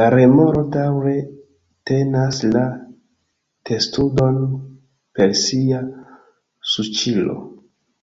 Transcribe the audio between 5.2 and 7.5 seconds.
sia suĉilo.